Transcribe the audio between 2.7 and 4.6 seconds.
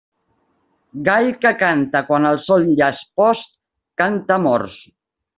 ja és post, canta a